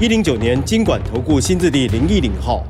[0.00, 2.66] 一零九年金管投顾新字第零一零号。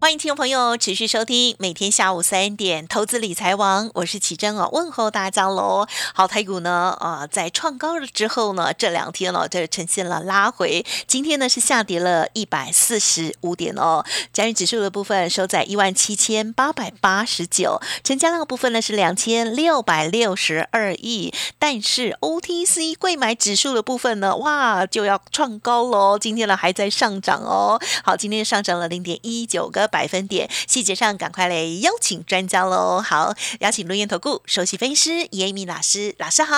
[0.00, 5.88] 欢迎听众朋友持续收听每天下午三点投资理财王，我是启珍哦，问候大家喽。
[6.14, 14.04] 好，台股呢，呃，在创高了之后呢，这两天了，这呈现了拉回，今天呢是下跌了一百四十五点哦。
[14.32, 27.80] 加元指数的部分收在一万七千八百八十九，成交量的部分呢是两千六百六十二亿，但是 OTC 贵买指数的部分呢，哇，就要创高喽，今天呢还在上涨哦。
[28.04, 29.87] 好，今天上涨了零点一九个。
[29.88, 33.00] 百分点，细节上赶快来邀请专家喽！
[33.00, 36.54] 好，邀请轮研投顾首席分析师严一鸣老师，老师好。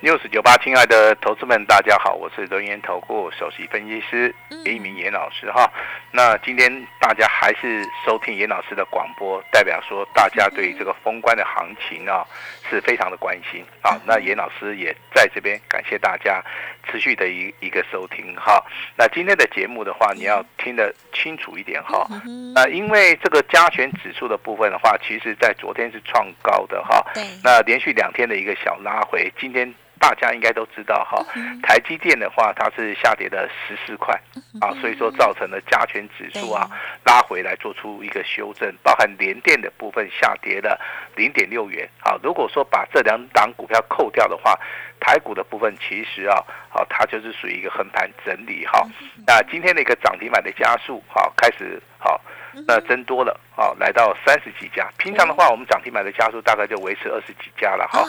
[0.00, 4.34] 六十九八，亲爱的投资们，大家好，我是轮研投顾首席分析师
[4.64, 5.70] 严一鸣严老师哈。
[6.10, 12.24] 那今天大家还是收听严老师的广播，代表说大家对这个封关的行情啊
[12.70, 14.00] 是非常的关心啊。
[14.06, 16.42] 那严老师也在这边感谢大家
[16.90, 18.64] 持续的一一个收听哈。
[18.96, 22.08] 那今天的节目的话，你要听得清楚一点哈。
[22.54, 27.04] 那因为这个加权指数的部分的话，其实在昨天是创高的哈。
[27.42, 29.74] 那连续两天的一个小拉回，今天。
[30.00, 31.22] 大家应该都知道哈，
[31.62, 34.18] 台积电的话，它是下跌了十四块
[34.58, 36.66] 啊，所以说造成了加权指数啊
[37.04, 40.80] 拉回来做出一个修正，包含联电的部分下跌了
[41.14, 42.18] 零点六元啊。
[42.22, 44.58] 如果说把这两档股票扣掉的话，
[45.00, 48.82] 台股的部分其实啊，好它就是属于一个横盘整理哈。
[49.26, 52.18] 那今天的一个涨停板的加速好开始好。
[52.66, 54.88] 那增多了啊，来到三十几家。
[54.98, 58.04] 平常的话，我们涨停板的家数大概就维持二十几家了哈。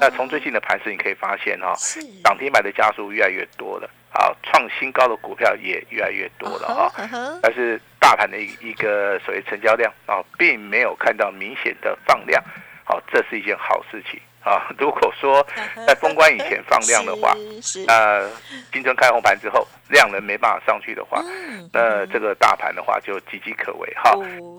[0.00, 1.74] 那从最近的盘势你可以发现哈，
[2.24, 6.92] 涨停板的家数越来越多了，啊，创新高的股票也越来越多了哈。
[7.42, 12.42] 但是大盘的一一个所谓成交量啊，并没有看到明显的放量，
[12.84, 14.20] 好，这是一件好事情。
[14.46, 15.44] 啊， 如果说
[15.86, 17.34] 在封关以前放量的话，
[17.86, 18.22] 那
[18.72, 21.20] 今春开红盘之后量能没办法上去的话，
[21.72, 24.12] 那这个大盘的话就岌岌可危哈。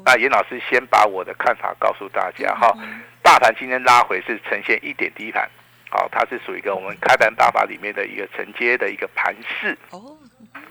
[0.04, 2.76] 那严老师先把我的看法告诉大家哈，
[3.24, 5.50] 大盘今天拉回是呈现一点低盘，
[5.90, 9.78] 好，它是属于一个我们开盘大法里面的一个承接的一个盘势。
[9.92, 10.18] 哦，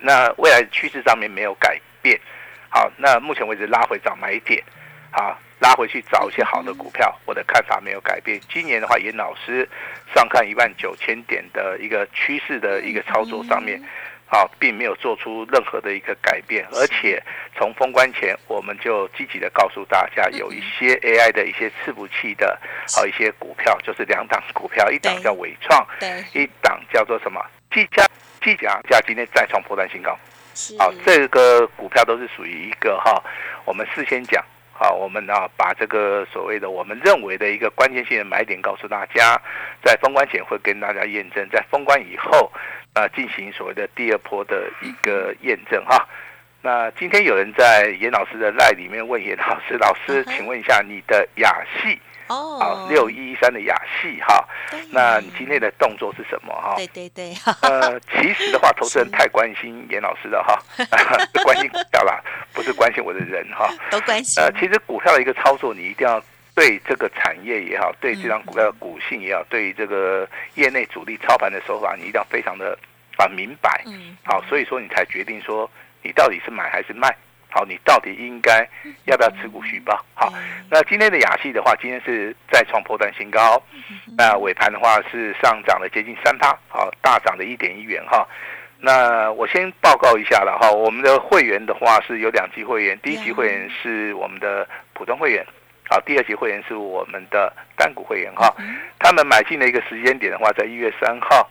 [0.00, 2.21] 那未来趋势上面没有改变，
[2.69, 4.62] 好，那目前为止拉回涨买点，
[5.11, 5.39] 好。
[5.59, 8.39] 拉回去找一些好的股票，我的看法没有改变。
[8.47, 9.67] 今年的话，严老师
[10.15, 13.83] 上看一万九千点的一个趋势的一个操作上面，
[14.28, 16.67] 啊，并没有做出任何的一个改变。
[16.72, 17.22] 而且
[17.56, 22.61] 从封关前，我们就积极的告诉大家，有一些 AI 的一些伺服器的，
[22.94, 25.84] 好一些股票，就是两档股票，一档叫伟创，
[26.34, 27.43] 一档叫做什么？
[27.71, 28.06] 技嘉，
[28.43, 30.17] 技嘉，价今天再创破断新高。
[30.78, 33.25] 好，这个股票都是属于一个哈，
[33.65, 34.44] 我们事先讲。
[34.78, 39.41] 好，我们啊把这个所谓的我们认为的一个关键性的买点告诉大家，
[39.82, 42.53] 在封关前会跟大家验证，在封关以后
[42.92, 46.06] 啊进行所谓的第二波的一个验证哈。
[46.66, 51.97] 那今天有人在严老师的赖里面问严老师，老师，请问一下你的雅系。
[52.27, 54.44] 哦，好，六一三的雅戏哈，
[54.91, 56.75] 那你今天的动作是什么哈？
[56.75, 57.32] 对对对，
[57.62, 60.60] 呃，其实的话，投资人太关心严老师了哈，
[61.44, 62.21] 关心股票啦，
[62.53, 64.43] 不是关心我的人哈，都关心。
[64.43, 66.21] 呃，其实股票的一个操作，你一定要
[66.53, 72.76] 对这个产业也好，对这张股票的股性也好，对这个业内主力操盘的手法，你一定要非常的
[73.19, 75.71] 啊明白，嗯，好，所以说你才决定说
[76.06, 77.12] 你到底是买还是卖。
[77.50, 78.69] 好，你到底应该
[79.06, 80.05] 要不要持股续报？
[80.15, 80.31] 好，
[80.71, 83.61] 那今天的雅戏的话，今天是再创破断新高，
[84.17, 88.27] 那尾盘的话是上涨了接近三趴，好，大涨了一点一元哈。
[88.78, 95.47] 那我先报告一下了哈，我们的会员的话是有两级会员，第一级会员是我们的普通会员，
[95.88, 98.55] 好，第二级会员是我们的单股会员哈。
[98.99, 101.49] 他们买进的一个时间点的话，在一月三号，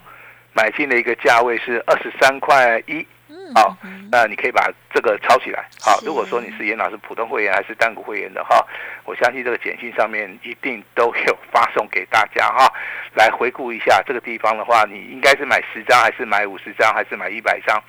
[0.54, 3.04] 买进的一个价位是二十三块一。
[3.53, 3.77] 好，
[4.12, 5.68] 那你可以把这个抄起来。
[5.81, 8.65] 好，如果说你是严老师普通会员还是单股会员的哈，
[9.03, 12.71] 我相信这个简讯上面一定都有发送给大家哈。
[13.13, 17.81] 来回顾一下这个地方的话，你应该是买十张还是买五十张还是买一百张？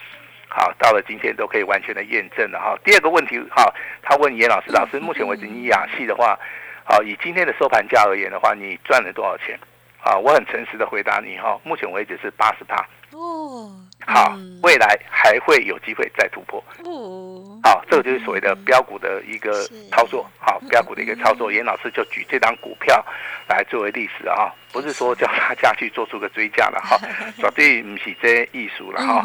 [0.48, 2.78] 好，到了今天都可以完全的验证了哈。
[2.84, 3.72] 第二个问题，哈，
[4.02, 6.38] 他问严老师，老师目前为止你雅戏的话，
[6.84, 9.58] 好，以今天的收盘价而言的话，你赚了多少钱？
[10.02, 12.76] 啊，我很诚实的回答你哈，目前为止是八十趴。
[13.10, 13.74] 哦，
[14.04, 15.26] 好，未来还。
[15.46, 16.62] 会有机会再突破。
[16.84, 20.25] 哦，好，这个就是所谓的标股的一个操作。
[20.38, 23.04] 好，标股的一个操作，嗯严老师就举这张股票
[23.48, 26.96] 来作为例子啊，不是说叫大家去做出个追加了哈，
[27.38, 29.22] 绝对不是这艺术了哈。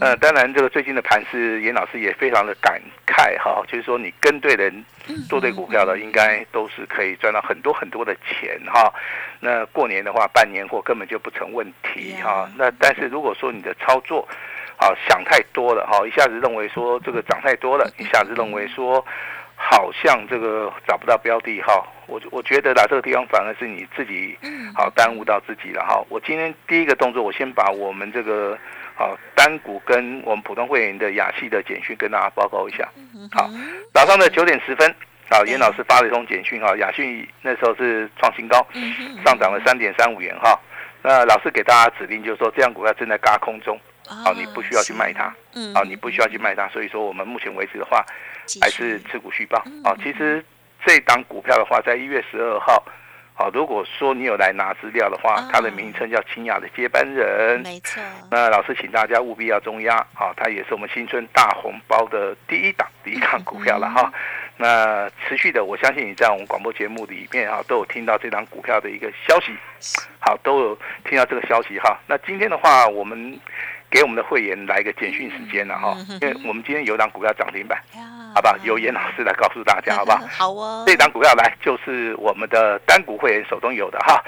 [0.00, 4.84] 呃，当然，这个最近的盘是，严老师也非常的感慨哈，就是说你跟对人，
[5.28, 8.92] 做对股票的，应该都是可以赚到很多很多的钱哈。
[9.40, 12.46] 那过年的话，办年货根本就不成问题哈。
[12.56, 14.26] 那但是如果说你的操作，
[14.76, 19.04] 啊想太多了哈，一下子认为说这个涨太多了，一下子认为说
[19.56, 26.02] 好像这个找不到标的哈，我我觉得啦，这个地方反而是你自己嗯好耽误到自己了哈。
[26.08, 28.58] 我今天第一个动作，我先把我们这个
[28.94, 32.88] 好单股跟我们普通会员的雅系的简讯跟大家报告一下。
[33.32, 33.50] 好，
[33.92, 34.94] 早上的九点十分，
[35.30, 38.66] 好，严老师发了一通简讯哈，雅讯那时候是创新高，
[39.24, 40.58] 上涨了三点三五元哈。
[41.02, 43.78] 那老师给大家指令就是说，这样股票正在嘎空中，
[44.24, 46.68] 好，你不需要去卖它，嗯啊，你不需要去卖它。
[46.68, 48.04] 所以说，我们目前为止的话，
[48.60, 49.94] 还是持股续报啊。
[50.02, 50.44] 其实
[50.84, 52.82] 这档股票的话，在一月十二号，
[53.34, 57.60] 好，如果说你有来拿资料的话啊，它的名称叫清雅的接班人。
[57.62, 64.12] 没错，那老师请大家务必要中压啊，它也是我们新春大红包的第一档第一档股票了哈。
[64.56, 69.56] 那持续的，我相信你在我们广播节目里面啊，都有听到这档股票的一个消息，
[70.18, 71.98] 好，都有听到这个消息哈。
[72.06, 73.40] 那今天的话，我们
[73.90, 78.06] 给我们的会员来一个简讯时间了哈，因为我们今天有一档股票涨停板，呀。
[78.32, 78.56] 好吧？
[78.62, 80.18] 由严老师来告诉大家，好不好？
[80.30, 84.22] 好哦，这档股票来就是我们的单股会员手中有的哈，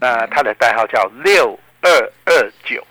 [0.00, 1.88] 那它的代号叫六二
[2.24, 2.84] 二九，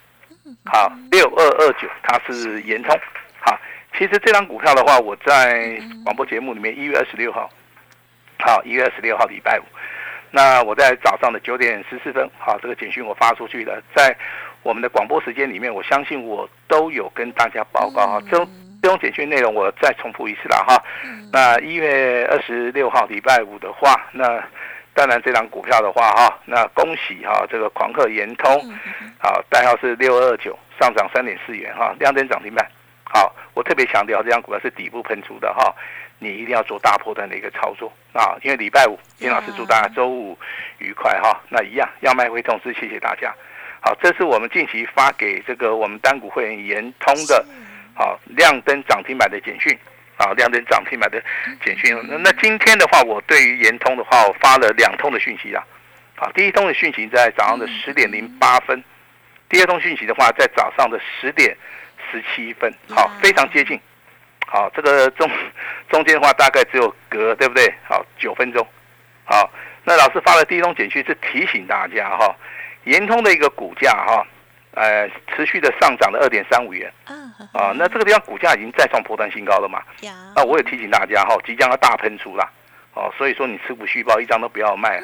[0.63, 2.97] 好，六二二九，它是延通，
[3.41, 3.59] 好，
[3.97, 7.49] 其实这张股票的话，我在广播节目里面一月二十六号，
[8.39, 9.63] 好，一月二十六号礼拜五，
[10.31, 14.15] 那我在早上的九点十四分，好，这个简讯我发出去了，在
[14.63, 18.47] 我们的广播时间里面，我相信我都有跟大家报告哈，这种
[18.81, 20.81] 这种简讯内容我再重复一次了哈。
[21.31, 24.41] 那一月二十六号礼拜五的话，那
[24.93, 28.71] 当然这张股票的话哈，那恭喜哈这个狂客延通，
[29.19, 32.65] 好代号是六二九，上涨三点四元哈，亮灯涨停板。
[33.03, 35.73] 好，我特别强调这张股票是底部喷出的哈，
[36.19, 40.37] 你一定要做大波段的一个操作啊，因为礼拜五，严老师祝大家周五
[40.79, 41.39] 愉快哈。
[41.49, 43.33] 那一样要卖会通知，谢谢大家。
[43.83, 47.45] 好，这是我们近期发给这个我们单股会员延通的，
[47.93, 49.77] 好亮灯涨停板的简讯。
[50.15, 51.21] 啊，亮灯涨停板的
[51.65, 51.91] 简讯。
[52.07, 55.61] 那那今天的话，我对于延通的话，我发了两通的讯息啊。
[56.15, 58.81] 好，第一通的讯息在早上的十点零八分，
[59.49, 61.57] 第二通讯息的话在早上的十点
[62.11, 62.71] 十七分。
[62.89, 63.77] 好，非常接近。
[64.45, 65.27] 好，这个中
[65.89, 67.73] 中间的话大概只有隔对不对？
[67.83, 68.65] 好，九分钟。
[69.25, 69.49] 好，
[69.83, 72.35] 那老师发的第一通简讯是提醒大家哈，
[72.85, 74.25] 延通的一个股价哈，
[74.71, 76.91] 呃，持续的上涨了二点三五元。
[77.05, 77.15] 啊
[77.53, 79.81] 啊，那这个地方股价已经再创波段新高了嘛？
[80.01, 82.49] 呀，那我也提醒大家哈，即将要大喷出啦，
[82.93, 84.99] 哦，所以说你持股续报一张都不要卖，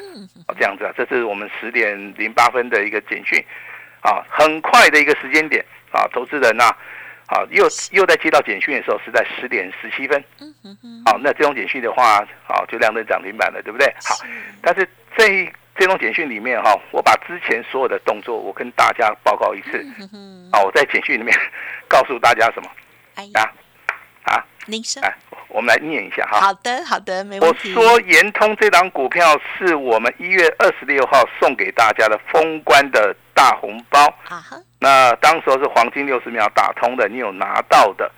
[0.46, 3.44] 哦，这样子啊，这是我们十点零八分的一个简讯，
[4.02, 5.64] 啊，很快的一个时间点。
[5.92, 6.66] 啊，投资人呐、
[7.26, 10.22] 啊，又又在接到简讯的时候是在十点十七分，
[11.04, 13.92] 好，那这种简讯的话，啊就亮灯涨停板了，对不对？
[14.04, 14.14] 好，
[14.62, 19.84] 但是这这种简讯里面哈，我把之前所有的动作我跟大家报告一次，
[20.52, 21.34] 啊，我在简讯里面
[21.88, 22.68] 告诉大家什么？
[23.34, 23.42] 啊
[24.24, 25.12] 啊，您说，哎，
[25.48, 26.40] 我们来念一下哈。
[26.40, 34.04] 好的好的，没我问题，说延通这档股票是我们一月二十六号送给大家的封关的大红包。
[34.28, 38.10] 啊哈，那当时候是黄金六十秒打通的，你有拿到的，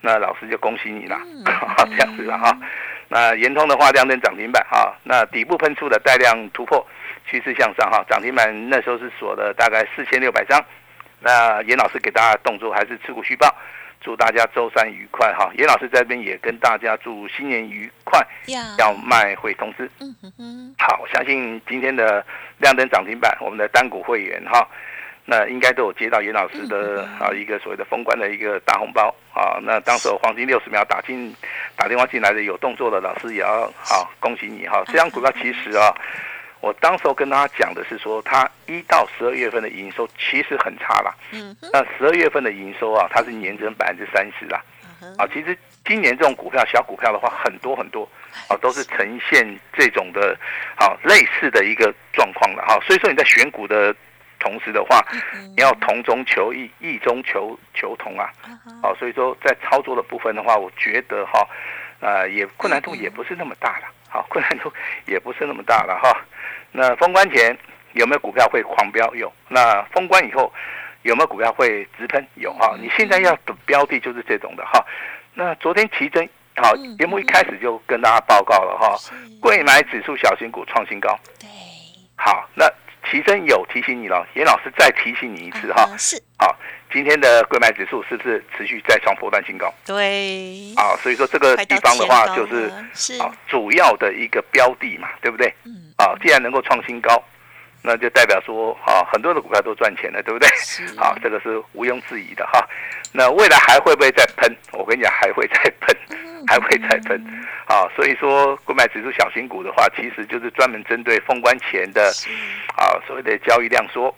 [0.00, 1.18] 那老师就恭喜你啦，
[1.90, 2.56] 这样子了哈。
[3.08, 6.86] 那延通的话，亮灯涨停板哈，那底部喷出的带量突破，
[7.24, 10.62] 趋势向上哈，涨停板那时候是锁了大概四千六百张。
[11.20, 13.52] 那严老师给大家的动作还是持股续报，
[14.00, 15.50] 祝大家周三愉快哈。
[15.56, 18.20] 严老师在这边也跟大家祝新年愉快，
[18.78, 19.90] 要卖会通知。
[20.00, 22.24] 嗯哼哼，好，我相信今天的
[22.58, 24.68] 亮灯涨停板，我们的单股会员哈，
[25.28, 29.58] 那应该都有接到严老师的啊一个所谓的封关的一个大红包啊。
[29.60, 31.34] 那当时候黄金六十秒打进
[31.76, 34.82] 打电话进来的有动作的老师也要好恭喜你哈。
[34.86, 35.92] 这张股票其实啊，
[36.60, 41.12] 我当时候跟大家讲的是说，它一到十二月份的营收其实很差啦。
[41.32, 44.62] 嗯，那十二月份的营收啊，它是年增百分之三十啦。
[45.02, 48.08] 嗯啊，其实今年这种股票小股票的话，很多很多
[48.48, 50.34] 啊，都是呈现这种的，
[50.76, 53.94] 好、类似的一个状况的哈、所以说你在选股的
[54.38, 58.30] 同时的话，嗯你要同中求异，异中求求同啊。
[58.82, 61.46] 好、所以说在操作的部分的话，我觉得哈、
[62.00, 64.72] 呃，也 困难度也不是那么大了，好、困难度
[65.06, 66.16] 也不是那么大了哈、
[66.72, 67.56] 那封关前
[67.92, 69.12] 有没有股票会狂飙？
[69.14, 69.32] 有。
[69.48, 70.52] 那封关以后
[71.02, 72.24] 有没有股票会直喷？
[72.34, 74.84] 有哈，你现在要的标的就是这种的哈。
[75.34, 78.96] 那昨天奇珍好节目一开始就跟大家报告了哈，
[79.40, 81.18] 贵买指数小型股创新高。
[81.40, 81.48] 对，
[82.16, 82.66] 好，那
[83.10, 85.88] 奇珍有提醒你了，严老师再提醒你一次哈。
[85.96, 86.56] 是，好，
[86.92, 89.72] 今天的贵买指数是不是持续再创波段新高？
[89.84, 95.52] 对，啊，所以说这个地方的话就是是啊主要的一个标的嘛，对不对？
[95.64, 97.22] 嗯，啊，既然能够创新高。
[97.88, 100.48] 那就代表说，啊，很多的股票都赚钱了，对不对？
[100.98, 102.68] 好，这个是毋庸置疑的哈。
[103.12, 104.52] 那未来还会不会再喷？
[104.72, 105.96] 我跟你讲，还会再喷，
[106.48, 107.16] 还会再喷。
[107.66, 112.12] 啊，所以说，购买指数小型股的话，其实就是专门针对封关前的，
[112.76, 114.12] 啊，所谓的交易量缩。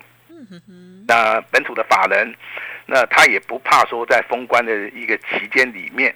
[1.07, 2.33] 那本土的法人，
[2.87, 6.11] 那他也不怕说在封关的一个期间里面，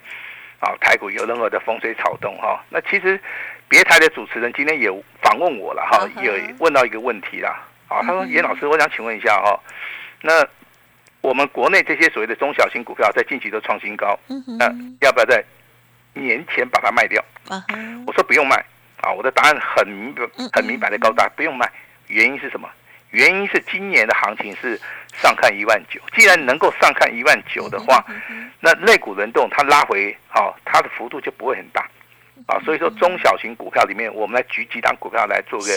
[0.60, 2.66] 啊，台股有任何的风吹草动哈。
[2.70, 3.22] 那其实。
[3.70, 4.88] 别台的主持人今天也
[5.34, 7.60] 访问我了哈，也问到一个问题啦。
[7.88, 9.60] 啊，他说：“严老师，我想请问一下哈，
[10.22, 10.46] 那
[11.22, 14.18] 我们国内这些所谓的中小型股票在近期都创新高，
[14.60, 14.66] 那
[15.02, 15.44] 要不要在
[16.14, 17.24] 年前把它卖掉？”
[18.06, 18.64] 我说：“不用卖
[19.02, 20.16] 啊，我的答案很明
[20.52, 21.68] 很明白的告诉大家，不用卖。
[22.08, 22.70] 原因是什么？
[23.10, 24.80] 原因是今年的行情是
[25.14, 28.06] 上看一万九，既然能够上看一万九的话，
[28.60, 31.90] 那类股轮动它拉回，好，它的幅度就不会很大。”
[32.48, 35.68] 啊，所以说中小型股票里面，我们来举几档股票来做个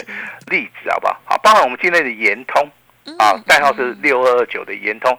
[0.47, 1.19] 例子，好不好？
[1.25, 2.69] 好，包含我们今天的延通，
[3.17, 5.17] 啊，代号是六二二九的延通，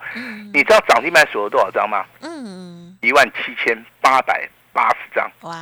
[0.52, 2.04] 你知道涨停板锁了多少张吗？
[2.20, 5.54] 嗯，一万七千八百八十张，哇，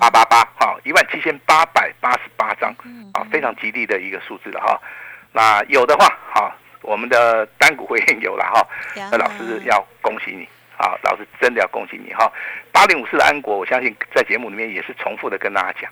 [0.00, 2.74] 八八八，好，一万七千八百八十八张，
[3.12, 4.80] 啊，非常吉利的一个数字了哈。
[5.32, 8.66] 那有的话，哈，我们的单股会员有了哈，
[9.10, 10.48] 那老师要恭喜你。
[10.78, 12.32] 啊，老师真的要恭喜你哈！
[12.72, 15.90] 八零五四的安国，我相信在节目里面也是重复的跟大家讲，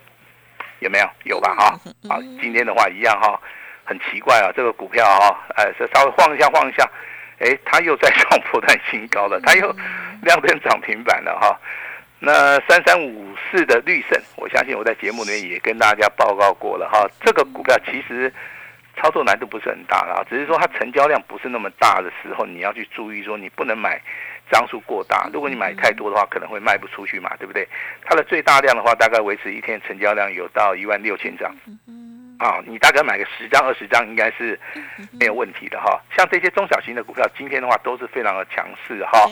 [0.78, 1.10] 有没有？
[1.24, 1.54] 有吧？
[1.56, 3.40] 哈，好，今天的话一样哈，
[3.84, 6.88] 很奇怪啊，这个股票哈，哎，稍微晃一下晃一下，
[7.40, 9.74] 哎，它又在 创破断新高了，它又
[10.22, 11.58] 亮灯涨停板了哈。
[12.20, 18.32] 那三三五四的绿盛，我相信我在节目里面也跟大家报告过了哈，这个股票其实。
[18.96, 24.00] 操作难度不是很大啦，只是说它成交量不是那么大的时候，你要去注意说你不能买
[24.50, 25.28] 张数过大。
[25.32, 27.68] 如果你买太多的话，可能会卖不出去嘛，对不对？
[28.04, 31.54] 它的最大量的话，大概维持一天成交量有到一万六千张。
[32.38, 34.58] 啊，你大概买个十张二十张应该是
[35.20, 36.00] 没有问题的哈。
[36.16, 39.28] 像这些中小型的股票，今天的话都是非常的强势哈。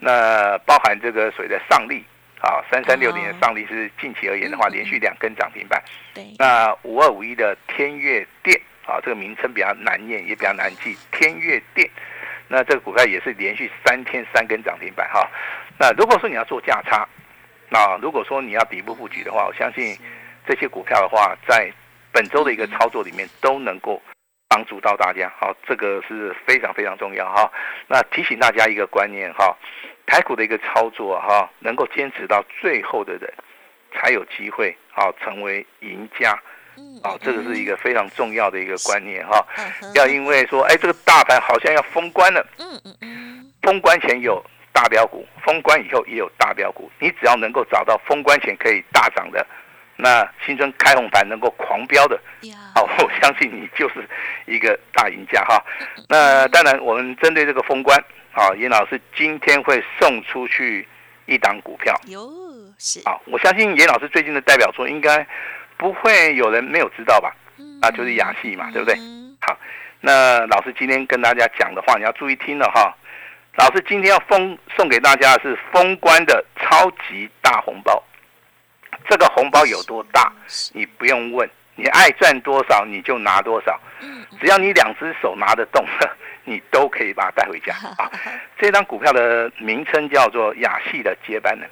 [0.00, 2.04] 那包含这个所谓的上利
[2.40, 5.82] 啊，三三六零的上利是近期而言的话，连续两根涨停板。
[6.14, 6.24] 对。
[6.38, 8.60] 那五二五一的天悦电。
[8.88, 10.96] 啊，这个名称比较难念，也比较难记。
[11.12, 11.88] 天悦电，
[12.48, 15.28] 那这个股票也是连续三天三根涨停板哈。
[15.78, 17.06] 那如果说你要做价差，
[17.68, 19.94] 那如果说你要底部布局的话，我相信
[20.46, 21.70] 这些股票的话，在
[22.10, 24.02] 本周的一个操作里面都能够
[24.48, 25.30] 帮助到大家。
[25.38, 27.52] 好，这个是非常非常重要哈。
[27.86, 29.54] 那提醒大家一个观念哈，
[30.06, 33.30] 台股的一个操作哈，能够坚持到最后的人，
[33.92, 36.34] 才有机会啊成为赢家。
[37.04, 39.46] 哦，这个是一个非常重要的一个观念哈，
[39.94, 49.46] 要因为说，哎，这个大盘好像要封关了，嗯嗯嗯，封关前有大标股，封关以后也有大标股，你只要能够找到封关前可以大涨的，
[49.96, 52.20] 那新春开红盘能够狂飙的，
[52.74, 54.08] 好，我相信你就是
[54.46, 55.64] 一个大赢家哈。
[56.08, 57.96] 那当然，我们针对这个封关，
[58.32, 60.86] 啊，严老师今天会送出去
[61.26, 62.28] 一档股票，有
[62.76, 65.24] 是，啊，我相信严老师最近的代表作应该。
[65.78, 67.34] 不会有人没有知道吧？
[67.80, 68.96] 啊，就是雅戏嘛，对不对？
[69.40, 69.56] 好，
[70.00, 72.92] 那老师今天跟大家讲的话，你要注意听了哈。
[73.56, 78.02] 老师今天要封送给大家的是封关的超级大红包。
[79.08, 80.32] 这个红包有多大？
[80.72, 83.80] 你不用问，你爱赚多少你就拿多少。
[84.40, 85.84] 只要你两只手拿得动，
[86.44, 88.10] 你都可以把它带回家 啊。
[88.58, 91.68] 这张股票的名称叫做雅戏的接班人。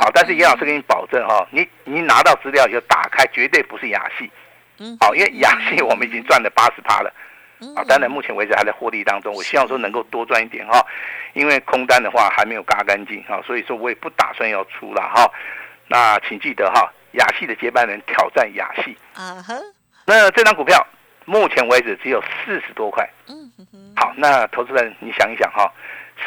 [0.00, 4.30] 好，但是严老师给你保证哈，你你拿到资料以后打开，绝对不是雅戏，
[4.78, 7.12] 嗯，好，因为雅戏我们已经赚了八十趴了，
[7.74, 10.86] 啊，当然目前为止还在获利当中，我希望说能够多赚一点哈，
[11.32, 15.28] 因为空单的话还没有嘎干净哈，所以说我也不打算要出了哈，
[15.88, 19.60] 那请记得哈，雅戏的接班人挑战雅戏，啊哼，
[20.06, 20.86] 那这张股票
[21.24, 25.68] 目前为止只有四十多块，嗯哼，好，那投资人你想一想哈，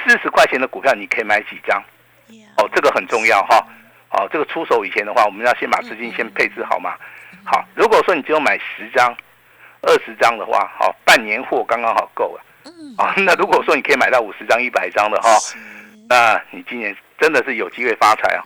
[0.04, 1.82] 四十块钱的股票你可以买几张？
[2.58, 3.66] 哦，这个很重要哈。
[4.12, 6.96] 哦，这个出手以前的话，我们要先把资金先配置好嘛。
[7.46, 9.16] 好，如果说你只有买十张、
[9.82, 12.44] 二十张的话，好，半年货刚刚好够了。
[12.66, 12.96] 嗯。
[12.98, 15.30] 啊，那如果说你可以买到五十张、一百张的哈，
[16.10, 18.44] 那你今年真的是有机会发财啊！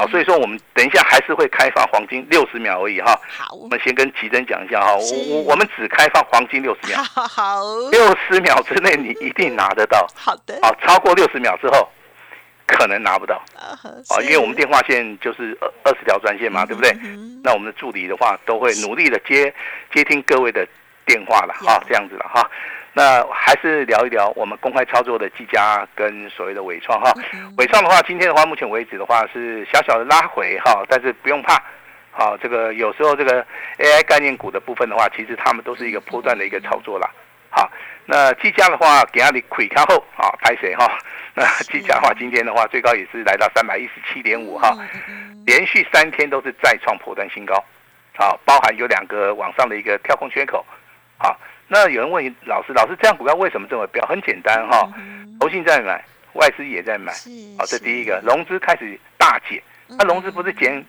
[0.00, 3.16] 哦，所以说我们等一下还是会开放黄金六十秒而已哈。
[3.38, 10.04] 好，我们先跟奇珍讲一下哈，我我我们只开放黄金六十秒，好，六十秒之内你一定拿得到。
[10.16, 11.88] 好的，好，超过六十秒之后
[12.66, 13.76] 可能拿不到啊
[14.08, 16.90] 啊，因为我们电话线就是二二十条专线嘛，对不对？
[17.42, 19.52] 那我们的助理的话都会努力的接
[19.92, 20.66] 接听各位的
[21.04, 22.48] 电话了哈，这样子了哈。
[22.96, 27.12] 那还是聊一聊我们公开操作的技嘉跟所谓的伟创哈。
[27.58, 31.60] 伟创的话，今天的话，目前为止的话是小小的拉回哈，但是不用怕。
[32.12, 33.44] 好，这个有时候这个
[33.78, 37.10] AI 概念股的部分的话，其实他们都是一个波段的一个操作啦。
[37.54, 37.70] 好，
[38.06, 40.98] 那技嘉的话，给阿里亏开后啊，拍谁哈？
[41.34, 44.76] 那技嘉的话，今天的话最高也是来到三百一十七点五哈，
[45.46, 47.62] 连续三天都是再创破断新高。
[48.16, 50.64] 好，包含有两个往上的一个跳空缺口。
[51.16, 51.38] 好。
[51.66, 54.04] 那有人问老师，老师这样股票为什么这么飙？
[54.06, 54.86] 很简单哈，
[55.40, 57.10] 投信在买，外资也在买，
[57.58, 60.84] 好，这第一个，融资开始大减，那融资不是减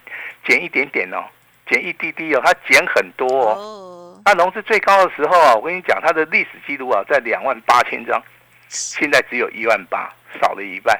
[0.46, 1.24] 减一点点哦，
[1.66, 3.85] 减一滴滴哦，它减很多哦，
[4.26, 8.22] 那融资最高的时候啊，我跟你讲，它的历史记录啊，在两万八千张，
[8.68, 11.00] 现在只有一万八，少了一半，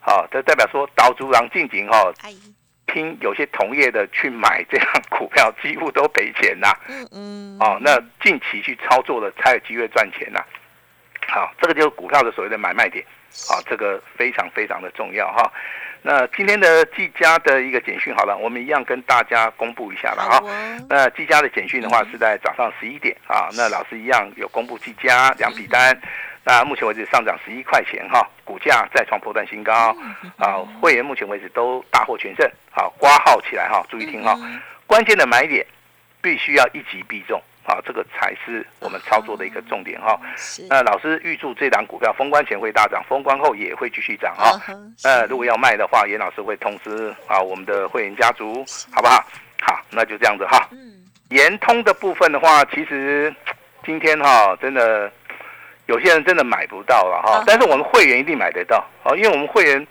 [0.00, 2.12] 好，这代表说岛主狼进行哈。
[2.86, 6.68] 听有些同业的去买这样股票，几乎都赔钱呐。
[6.86, 7.58] 嗯嗯。
[7.58, 10.40] 哦，那近期去操作的才有机会赚钱呐。
[11.26, 13.04] 好，这个就是股票的所谓的买卖点。
[13.48, 15.50] 好，这个非常非常的重要哈。
[16.06, 20.44] 那今天的技嘉的一个简讯，好了，我们一样跟大家公布一下了哈。
[20.86, 23.48] 那技嘉的简讯的话是在早上十一点啊。
[23.56, 25.98] 那老师一样有公布技嘉两笔单。
[26.44, 29.96] 那目前为止上涨十一块钱哈，股价再创破断新高
[30.36, 30.60] 啊！
[30.78, 34.38] 会员目前为止都大获全胜，好挂号起来哈，注意听哈，
[34.86, 35.66] 关键的买点
[36.20, 40.18] 必须要一击必中啊，这个才是我们操作的一个重点哈。
[40.68, 44.60] 那老师预祝这档股票封关前会大涨，封关后也会继续涨哈。
[45.02, 49.24] 呃，如果要卖的话，严老师会通知啊我们的会员家族，好不好？
[49.60, 50.68] 好，那就这样子哈。
[50.72, 50.92] 嗯
[51.30, 53.34] 延通的部分的话，其实
[53.84, 55.10] 今天哈真的。
[55.86, 59.86] 有些人真的买不到了哈，但是我们会员一定买得到啊，因为我们会员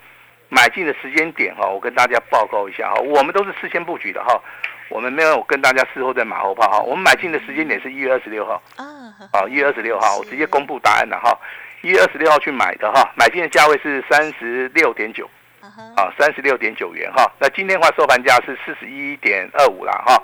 [0.48, 4.42] 买进的时间点哈，我跟大家报告一下哈，我们都是事先布局的哈，
[4.88, 8.62] 我们没有跟大家事后再马后炮哈，我们买进的时间点是一月二十六号。
[8.76, 8.84] 啊，
[9.32, 11.36] 啊一月二十六号，我直接公布答案了哈，
[11.82, 15.28] 一月二十六号去买的哈，买进的价位是三十六点九，
[15.96, 20.22] 啊三十六点九元哈，那今天的话收盘价是四十一点二五了哈。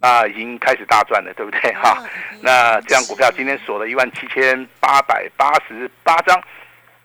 [0.00, 1.74] 啊，已经开始大赚了，对不对？
[1.74, 1.94] 哈，
[2.42, 6.34] 那这样股票今天锁了一万七千八百八十八张，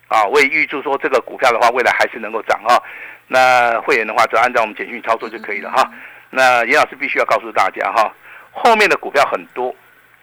[0.07, 2.81] 啊，我也预祝说这个股票的话，未来还是能够涨哈。
[3.27, 5.91] 那会员的话，只要按照我们简讯操作就可以了哈。
[6.35, 8.13] 那严老师必须要告诉大家哈，
[8.51, 9.73] 后面的股票很多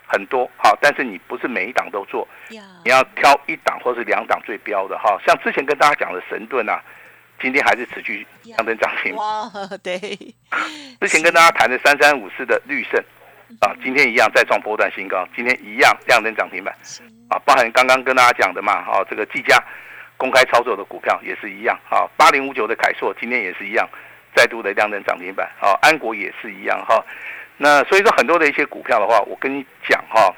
[0.07, 5.18] 很多，好，但是你不是每一档都做，你要挑一档或是两档最标的哈。
[5.27, 6.81] 像之前跟大家讲的神盾啊。
[7.40, 9.16] 今天还是持续亮灯涨停。
[9.16, 9.51] 哇，
[9.83, 9.98] 对。
[11.01, 13.03] 之前跟大家谈的三三五四的绿盛，
[13.59, 16.72] 啊，今天一样再创波段新高，今天一样亮灯涨停板。
[17.31, 19.61] 啊，包含刚刚跟大家讲的嘛，啊，这个技嘉
[20.16, 21.77] 公开操作的股票也是一样。
[21.90, 23.88] 啊，八零五九的凯硕今天也是一样，
[24.34, 25.50] 再度的亮灯涨停板。
[25.60, 26.84] 啊，安国也是一样。
[26.86, 27.04] 哈，
[27.56, 30.34] 那所以说很多的一些股票的话，我跟你讲哈，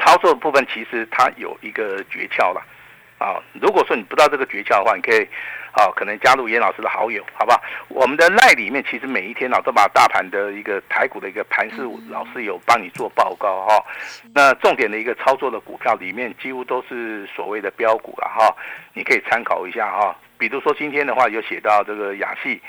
[0.00, 2.62] 操作的部分其实它有一个诀窍了。
[3.18, 5.28] 啊，如果说你不知道这个诀窍的话，你可以。
[5.72, 7.58] 啊，可能加入严老师的好友，好不好？
[7.88, 11.76] 我们的赖里面其实每一天呢，都把大盘的一个台股的一个盘势，
[12.10, 13.82] 老师有帮你做报告哈。
[14.34, 18.54] 那重点的一个操作的股票里面，几乎都是所谓的标股了哈。
[18.92, 20.14] 你可以参考一下哈。
[20.36, 22.60] 比如说今天的话，有写到这个亚细，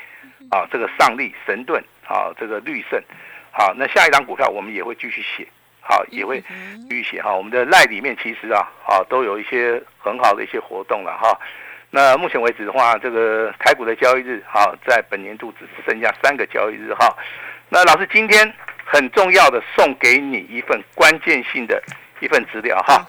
[0.50, 3.00] 啊，这个上力神盾，啊，这个绿盛，
[3.50, 5.46] 好，那下一张股票我们也会继续写，
[5.80, 6.42] 好，也会
[6.88, 7.34] 继续写哈。
[7.34, 11.38] 我们的赖里面其实啊，啊，都有一些很好的一些活动了哈。
[11.90, 17.16] 那目前为止的话，这个台股的交易日，哈，在本年度只剩下三个交易日，哈。
[17.68, 18.52] 那老师今天
[18.84, 21.82] 很重要的送给你一份关键性的
[22.20, 23.06] 一份资料，哈，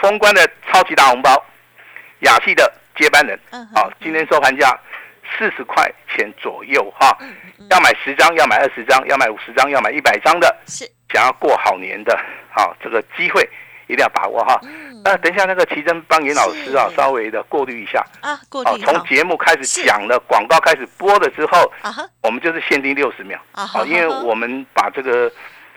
[0.00, 1.30] 封关的超级大红包，
[2.20, 3.38] 雅系的接班人，
[3.74, 4.78] 好，今天收盘价
[5.38, 7.16] 四十块钱左右，哈，
[7.70, 10.90] 要买十张，要买二十张，要买五十张，要买一百张的，是。
[11.12, 12.18] 想要过好年的，
[12.54, 13.48] 好，这个机会。
[13.86, 14.60] 一定要把握哈，
[15.04, 25.26] 那等一下那个奇珍帮严老师啊，稍微的过滤一下啊，过滤从节目开始讲的，广告开始播了之后，啊我们就是限定六十秒啊，因为我们把这个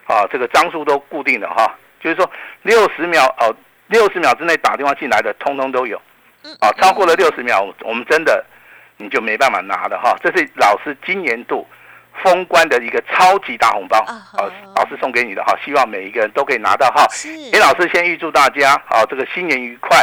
[0.05, 2.29] 啊这个张数都固定了哈，就是说
[2.61, 3.49] 六十秒哦，
[3.87, 5.99] 六十秒之内打电话进来的，通通都有，
[6.59, 8.45] 啊，超过了六十秒，我们真的
[8.97, 11.65] 你就没办法拿了哈，这是老师今年度。
[12.23, 14.21] 封关的一个超级大红包啊！
[14.75, 17.07] 老师送给你的哈，希望每一个人都可以拿到哈。
[17.51, 19.97] 给老师先预祝大家好，这个新年愉快，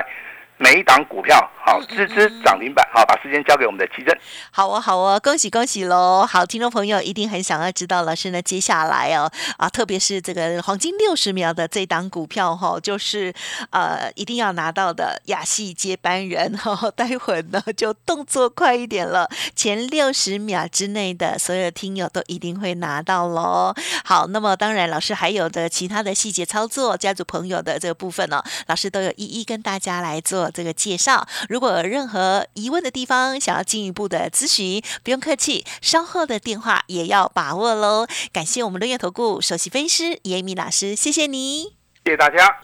[0.62, 4.14] 每一档股票，好，支支涨停板，好，把时间交给我们的奇珍。
[4.50, 6.26] 好哦，好哦，恭喜恭喜喽！
[6.30, 13.32] 好，听众朋友一定很想要知道老师呢，接下来哦啊，特别是这个黄金六十秒的这档股票哈，就是
[13.70, 23.74] 呃一定要拿到的亚系接班人哈， 待会呢就动作快一点了，前六十秒之内的所有听友都一定会拿到喽。
[24.04, 31.26] 好，那么当然老师还有的其他的细节操作，家族朋友的这个部分呢，老师都有一一跟大家来做这个介绍。
[31.48, 38.06] 如果有任何疑问的地方，想要进一步的咨询，不用客气，稍后的电话也要把握喽。
[38.32, 42.60] 感谢我们六月投顾首席分析师严米老师，谢谢你，谢谢大家。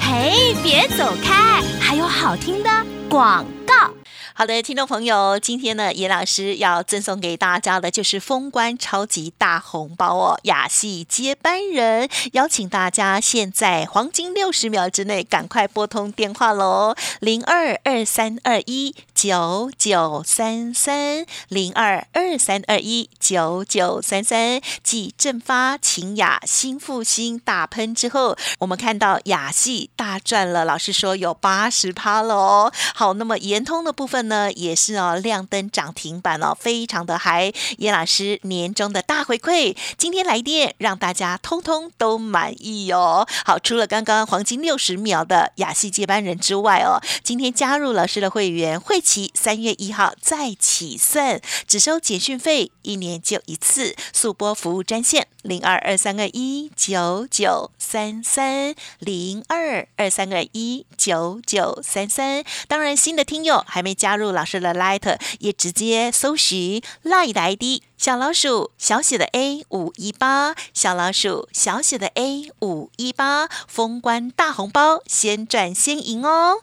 [0.00, 2.70] 嘿，别走开，还有好听的
[3.08, 3.95] 广告。
[4.38, 24.60] 好的，听众朋友，今天呢，严老师要赠送给大家的就是封关超级大红包哦，雅系接班人，邀请大家现在黄金六十秒之内赶快拨通电话喽，零二二三二一九九三三，零二二三二一九九三三。
[24.82, 32.70] 继正发、秦雅、新复兴大喷之后，我们看到雅系大赚了，老师说有八十趴了哦。
[32.94, 34.26] 好，那么延通的部分。
[34.26, 37.52] 呢也是哦，亮灯涨停板哦，非常的嗨。
[37.78, 43.24] 叶老师年终的大回馈，今天来电让大家通通都满意哦。
[43.44, 62.42] 好，除了刚刚黄金六十秒的雅戏接班人之外哦，今天加入老师的会员会期三月一号再起算，只收简讯费，一年就一次，速播服务专线零二二三二一九九三三零二二三二一九九三三。
[62.66, 64.16] 当然，新的听友还没加。
[64.16, 76.62] 入老师的 Light 也直接搜寻 Light 的 ID 小老鼠小写的 A 五一八小老鼠小写的 A 五一八封关大红包先赚先赢哦！